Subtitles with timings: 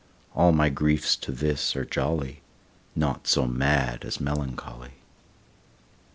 [0.33, 2.41] All my griefs to this are jolly,
[2.95, 4.95] Naught so mad as melancholy.